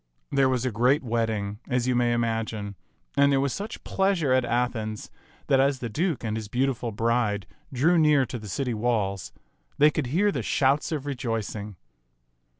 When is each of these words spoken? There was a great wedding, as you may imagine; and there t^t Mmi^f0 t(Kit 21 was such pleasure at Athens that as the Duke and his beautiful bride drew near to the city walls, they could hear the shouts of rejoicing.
There 0.31 0.49
was 0.49 0.65
a 0.65 0.71
great 0.71 1.03
wedding, 1.03 1.59
as 1.69 1.87
you 1.87 1.93
may 1.93 2.11
imagine; 2.11 2.73
and 3.15 3.31
there 3.31 3.37
t^t 3.37 3.37
Mmi^f0 3.37 3.37
t(Kit 3.37 3.37
21 3.37 3.41
was 3.43 3.53
such 3.53 3.83
pleasure 3.83 4.33
at 4.33 4.45
Athens 4.45 5.11
that 5.45 5.59
as 5.59 5.77
the 5.77 5.89
Duke 5.89 6.23
and 6.23 6.35
his 6.35 6.47
beautiful 6.47 6.91
bride 6.91 7.45
drew 7.71 7.99
near 7.99 8.25
to 8.25 8.39
the 8.39 8.49
city 8.49 8.73
walls, 8.73 9.31
they 9.77 9.91
could 9.91 10.07
hear 10.07 10.31
the 10.31 10.41
shouts 10.41 10.91
of 10.91 11.05
rejoicing. 11.05 11.75